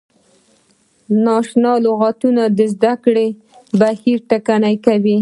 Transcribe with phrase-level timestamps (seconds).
[1.23, 3.27] نا اشنا لغتونه د زده کړې
[3.81, 5.09] بهیر ټکنی کوي.